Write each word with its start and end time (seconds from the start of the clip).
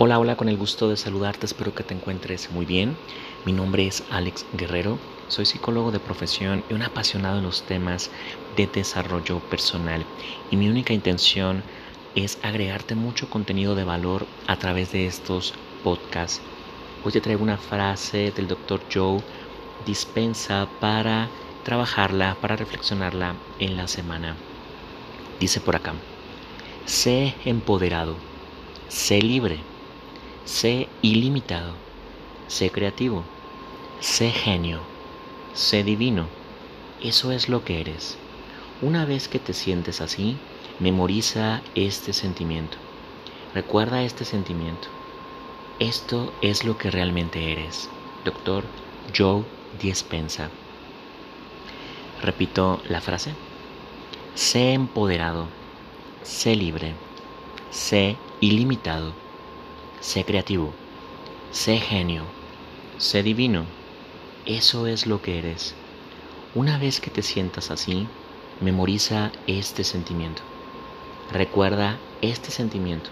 Hola, 0.00 0.20
hola, 0.20 0.36
con 0.36 0.48
el 0.48 0.56
gusto 0.56 0.88
de 0.88 0.96
saludarte, 0.96 1.44
espero 1.44 1.74
que 1.74 1.82
te 1.82 1.92
encuentres 1.92 2.52
muy 2.52 2.64
bien. 2.64 2.96
Mi 3.44 3.52
nombre 3.52 3.84
es 3.84 4.04
Alex 4.12 4.46
Guerrero, 4.52 4.96
soy 5.26 5.44
psicólogo 5.44 5.90
de 5.90 5.98
profesión 5.98 6.62
y 6.70 6.74
un 6.74 6.82
apasionado 6.82 7.38
en 7.38 7.42
los 7.42 7.64
temas 7.64 8.08
de 8.56 8.68
desarrollo 8.68 9.40
personal. 9.40 10.04
Y 10.52 10.56
mi 10.56 10.68
única 10.68 10.92
intención 10.92 11.64
es 12.14 12.38
agregarte 12.44 12.94
mucho 12.94 13.28
contenido 13.28 13.74
de 13.74 13.82
valor 13.82 14.24
a 14.46 14.54
través 14.54 14.92
de 14.92 15.08
estos 15.08 15.52
podcasts. 15.82 16.42
Hoy 17.04 17.10
te 17.10 17.20
traigo 17.20 17.42
una 17.42 17.58
frase 17.58 18.30
del 18.30 18.46
Dr. 18.46 18.80
Joe 18.94 19.20
Dispensa 19.84 20.68
para 20.78 21.28
trabajarla, 21.64 22.36
para 22.40 22.54
reflexionarla 22.54 23.34
en 23.58 23.76
la 23.76 23.88
semana. 23.88 24.36
Dice 25.40 25.60
por 25.60 25.74
acá, 25.74 25.94
sé 26.86 27.34
empoderado, 27.44 28.14
sé 28.86 29.20
libre 29.20 29.58
Sé 30.48 30.88
ilimitado, 31.02 31.74
sé 32.46 32.70
creativo, 32.70 33.22
sé 34.00 34.30
genio, 34.30 34.80
sé 35.52 35.84
divino. 35.84 36.26
Eso 37.02 37.32
es 37.32 37.50
lo 37.50 37.66
que 37.66 37.82
eres. 37.82 38.16
Una 38.80 39.04
vez 39.04 39.28
que 39.28 39.38
te 39.38 39.52
sientes 39.52 40.00
así, 40.00 40.38
memoriza 40.80 41.60
este 41.74 42.14
sentimiento. 42.14 42.78
Recuerda 43.54 44.02
este 44.02 44.24
sentimiento. 44.24 44.88
Esto 45.80 46.32
es 46.40 46.64
lo 46.64 46.78
que 46.78 46.90
realmente 46.90 47.52
eres. 47.52 47.90
Doctor 48.24 48.64
Joe 49.14 49.44
Dispensa. 49.82 50.48
Repito 52.22 52.80
la 52.88 53.02
frase. 53.02 53.34
Sé 54.34 54.72
empoderado, 54.72 55.46
sé 56.22 56.56
libre, 56.56 56.94
sé 57.70 58.16
ilimitado 58.40 59.27
Sé 60.00 60.24
creativo, 60.24 60.72
sé 61.50 61.78
genio, 61.78 62.22
sé 62.98 63.22
divino. 63.22 63.64
Eso 64.46 64.86
es 64.86 65.06
lo 65.06 65.20
que 65.20 65.38
eres. 65.38 65.74
Una 66.54 66.78
vez 66.78 67.00
que 67.00 67.10
te 67.10 67.22
sientas 67.22 67.70
así, 67.70 68.06
memoriza 68.60 69.32
este 69.46 69.82
sentimiento. 69.82 70.42
Recuerda 71.32 71.98
este 72.22 72.50
sentimiento. 72.50 73.10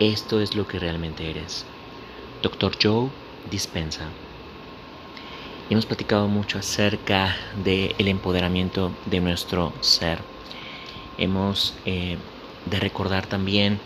Esto 0.00 0.40
es 0.40 0.56
lo 0.56 0.66
que 0.66 0.78
realmente 0.78 1.28
eres. 1.30 1.64
Doctor 2.42 2.72
Joe 2.82 3.10
Dispensa. 3.50 4.08
Hemos 5.68 5.86
platicado 5.86 6.26
mucho 6.26 6.58
acerca 6.58 7.36
del 7.62 8.08
empoderamiento 8.08 8.92
de 9.06 9.20
nuestro 9.20 9.72
ser. 9.80 10.18
Hemos 11.18 11.74
eh, 11.84 12.16
de 12.66 12.80
recordar 12.80 13.26
también 13.26 13.78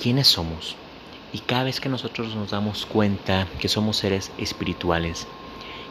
quiénes 0.00 0.28
somos, 0.28 0.76
y 1.32 1.38
cada 1.38 1.64
vez 1.64 1.80
que 1.80 1.88
nosotros 1.88 2.34
nos 2.34 2.50
damos 2.50 2.86
cuenta 2.86 3.46
que 3.58 3.68
somos 3.68 3.96
seres 3.96 4.32
espirituales, 4.38 5.26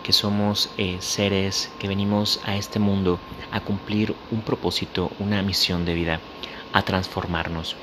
que 0.04 0.14
somos 0.14 0.70
eh, 0.78 0.98
seres 1.00 1.72
que 1.80 1.88
venimos 1.88 2.42
a 2.46 2.56
este 2.56 2.80
mundo 2.80 3.20
a 3.52 3.62
cumplir 3.62 4.16
un 4.32 4.42
propósito, 4.42 5.12
una 5.20 5.42
misión 5.42 5.86
de 5.86 5.94
vida, 5.94 6.20
a 6.74 6.82
transformarnos, 6.82 7.76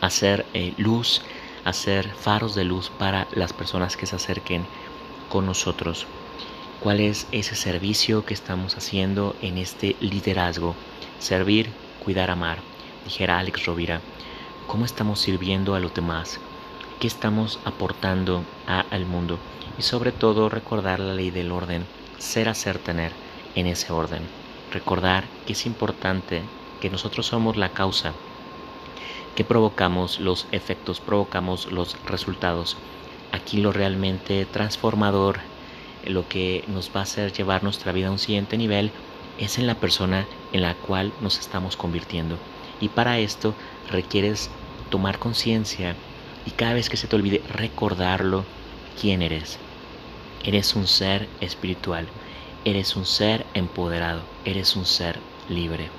a 0.00 0.10
ser 0.10 0.46
eh, 0.54 0.74
luz, 0.76 1.22
a 1.64 1.72
ser 1.72 2.08
faros 2.08 2.54
de 2.54 2.64
luz 2.64 2.90
para 2.90 3.26
las 3.32 3.52
personas 3.52 3.96
que 3.96 4.06
se 4.06 4.16
acerquen 4.16 4.66
con 5.28 5.46
nosotros. 5.46 6.06
¿Cuál 6.80 7.00
es 7.00 7.26
ese 7.32 7.56
servicio 7.56 8.24
que 8.24 8.34
estamos 8.34 8.76
haciendo 8.76 9.34
en 9.42 9.58
este 9.58 9.96
liderazgo? 10.00 10.76
Servir, 11.18 11.70
cuidar, 12.04 12.30
amar. 12.30 12.58
Dijera 13.04 13.38
Alex 13.38 13.64
Rovira, 13.64 14.00
¿cómo 14.66 14.84
estamos 14.84 15.20
sirviendo 15.20 15.74
a 15.74 15.80
los 15.80 15.92
demás? 15.92 16.38
Qué 16.98 17.06
estamos 17.06 17.60
aportando 17.64 18.42
al 18.66 19.06
mundo 19.06 19.38
y 19.78 19.82
sobre 19.82 20.10
todo 20.10 20.48
recordar 20.48 20.98
la 20.98 21.14
ley 21.14 21.30
del 21.30 21.52
orden, 21.52 21.86
ser, 22.18 22.48
hacer, 22.48 22.78
tener 22.78 23.12
en 23.54 23.66
ese 23.66 23.92
orden. 23.92 24.22
Recordar 24.72 25.24
que 25.46 25.52
es 25.52 25.66
importante 25.66 26.42
que 26.80 26.90
nosotros 26.90 27.26
somos 27.26 27.56
la 27.56 27.70
causa, 27.70 28.12
que 29.36 29.44
provocamos 29.44 30.18
los 30.18 30.46
efectos, 30.50 31.00
provocamos 31.00 31.70
los 31.70 31.96
resultados. 32.04 32.76
Aquí 33.32 33.58
lo 33.58 33.72
realmente 33.72 34.44
transformador, 34.46 35.38
lo 36.04 36.28
que 36.28 36.64
nos 36.66 36.90
va 36.94 37.00
a 37.00 37.02
hacer 37.04 37.32
llevar 37.32 37.62
nuestra 37.62 37.92
vida 37.92 38.08
a 38.08 38.12
un 38.12 38.18
siguiente 38.18 38.56
nivel, 38.56 38.90
es 39.38 39.58
en 39.58 39.68
la 39.68 39.76
persona 39.76 40.26
en 40.52 40.62
la 40.62 40.74
cual 40.74 41.12
nos 41.20 41.38
estamos 41.38 41.76
convirtiendo. 41.76 42.36
Y 42.80 42.88
para 42.88 43.18
esto 43.20 43.54
requieres 43.88 44.50
tomar 44.90 45.18
conciencia 45.18 45.94
y 46.48 46.52
cada 46.52 46.72
vez 46.72 46.88
que 46.88 46.96
se 46.96 47.06
te 47.06 47.14
olvide 47.14 47.42
recordarlo, 47.50 48.42
quién 48.98 49.20
eres. 49.20 49.58
Eres 50.42 50.74
un 50.76 50.86
ser 50.86 51.28
espiritual, 51.42 52.08
eres 52.64 52.96
un 52.96 53.04
ser 53.04 53.44
empoderado, 53.52 54.22
eres 54.46 54.74
un 54.74 54.86
ser 54.86 55.18
libre. 55.50 55.90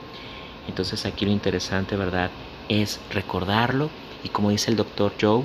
Entonces 0.68 1.06
aquí 1.06 1.26
lo 1.26 1.32
interesante, 1.32 1.96
¿verdad? 1.96 2.32
Es 2.68 3.00
recordarlo 3.12 3.92
y 4.24 4.30
como 4.30 4.50
dice 4.50 4.72
el 4.72 4.78
doctor 4.78 5.14
Joe, 5.22 5.44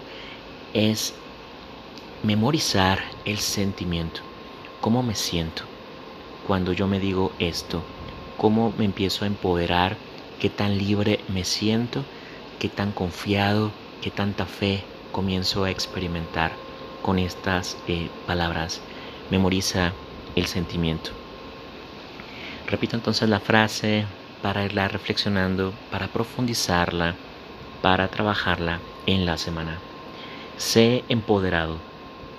es 0.73 1.13
memorizar 2.23 2.99
el 3.27 3.37
sentimiento. 3.41 4.23
¿Cómo 4.81 5.03
me 5.03 5.15
siento 5.15 5.65
cuando 6.47 6.73
yo 6.73 6.87
me 6.87 6.99
digo 6.99 7.31
esto? 7.39 7.83
¿Cómo 8.39 8.73
me 8.79 8.87
empiezo 8.87 9.25
a 9.25 9.29
empoderar? 9.29 9.99
¿Qué 10.41 10.49
tan 10.49 10.79
libre 10.79 11.21
me 11.29 11.45
siento? 11.45 12.07
¿Qué 12.59 12.71
tan 12.71 12.91
confiado? 12.91 13.71
¿Qué 14.01 14.11
tanta 14.11 14.47
fe 14.47 14.83
comienzo 15.15 15.63
a 15.65 15.71
experimentar 15.71 16.53
con 17.01 17.19
estas 17.19 17.79
eh, 17.87 18.11
palabras. 18.27 18.81
Memoriza 19.31 19.93
el 20.35 20.47
sentimiento. 20.47 21.11
Repito 22.67 22.97
entonces 22.97 23.29
la 23.29 23.41
frase 23.41 24.05
para 24.43 24.65
irla 24.65 24.89
reflexionando, 24.89 25.73
para 25.91 26.09
profundizarla, 26.09 27.15
para 27.81 28.09
trabajarla 28.09 28.81
en 29.07 29.25
la 29.25 29.39
semana. 29.39 29.79
Sé 30.57 31.05
empoderado, 31.09 31.79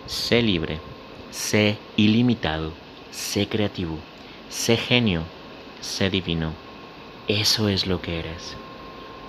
sé 0.06 0.42
libre, 0.42 0.80
sé 1.32 1.78
ilimitado, 1.96 2.74
sé 3.12 3.48
creativo, 3.48 3.98
sé 4.50 4.76
genio, 4.76 5.24
sé 5.80 6.10
divino. 6.10 6.52
Eso 7.28 7.70
es 7.70 7.88
lo 7.88 8.02
que 8.02 8.20
eres. 8.20 8.56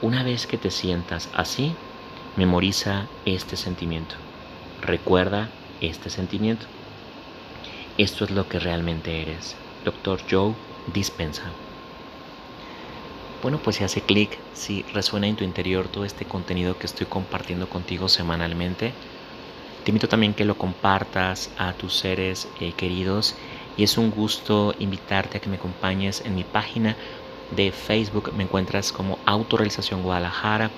Una 0.02 0.22
vez 0.22 0.46
que 0.46 0.58
te 0.58 0.70
sientas 0.70 1.28
así, 1.32 1.74
Memoriza 2.36 3.06
este 3.24 3.56
sentimiento. 3.56 4.14
Recuerda 4.82 5.48
este 5.80 6.10
sentimiento. 6.10 6.66
Esto 7.96 8.24
es 8.24 8.30
lo 8.30 8.46
que 8.46 8.58
realmente 8.58 9.22
eres. 9.22 9.56
Doctor 9.86 10.20
Joe 10.30 10.52
Dispensa. 10.92 11.44
Bueno, 13.42 13.58
pues 13.58 13.76
si 13.76 13.84
hace 13.84 14.02
clic, 14.02 14.38
si 14.52 14.82
resuena 14.92 15.26
en 15.26 15.36
tu 15.36 15.44
interior 15.44 15.88
todo 15.88 16.04
este 16.04 16.26
contenido 16.26 16.78
que 16.78 16.84
estoy 16.84 17.06
compartiendo 17.06 17.70
contigo 17.70 18.06
semanalmente, 18.06 18.92
te 19.84 19.90
invito 19.90 20.08
también 20.08 20.34
que 20.34 20.44
lo 20.44 20.58
compartas 20.58 21.50
a 21.56 21.72
tus 21.72 21.94
seres 21.94 22.48
eh, 22.60 22.72
queridos 22.76 23.34
y 23.78 23.84
es 23.84 23.96
un 23.96 24.10
gusto 24.10 24.74
invitarte 24.78 25.38
a 25.38 25.40
que 25.40 25.48
me 25.48 25.56
acompañes 25.56 26.20
en 26.26 26.34
mi 26.34 26.44
página 26.44 26.96
de 27.52 27.72
Facebook. 27.72 28.34
Me 28.36 28.42
encuentras 28.42 28.92
como 28.92 29.18
Autorealización 29.24 30.02
Guadalajara 30.02 30.70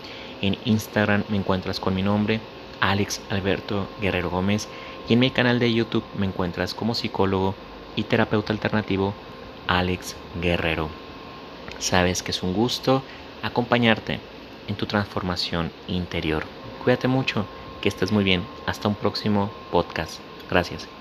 en 0.42 0.56
Instagram 0.64 1.24
me 1.28 1.36
encuentras 1.36 1.80
con 1.80 1.94
mi 1.94 2.02
nombre, 2.02 2.40
Alex 2.80 3.20
Alberto 3.30 3.88
Guerrero 4.00 4.30
Gómez, 4.30 4.68
y 5.08 5.14
en 5.14 5.18
mi 5.20 5.30
canal 5.30 5.58
de 5.58 5.72
YouTube 5.72 6.04
me 6.16 6.26
encuentras 6.26 6.74
como 6.74 6.94
psicólogo 6.94 7.54
y 7.96 8.04
terapeuta 8.04 8.52
alternativo, 8.52 9.14
Alex 9.66 10.16
Guerrero. 10.40 10.88
Sabes 11.78 12.22
que 12.22 12.30
es 12.32 12.42
un 12.42 12.54
gusto 12.54 13.02
acompañarte 13.42 14.20
en 14.68 14.76
tu 14.76 14.86
transformación 14.86 15.70
interior. 15.86 16.44
Cuídate 16.82 17.08
mucho, 17.08 17.46
que 17.80 17.88
estés 17.88 18.12
muy 18.12 18.24
bien. 18.24 18.42
Hasta 18.66 18.88
un 18.88 18.94
próximo 18.94 19.50
podcast. 19.70 20.20
Gracias. 20.50 20.97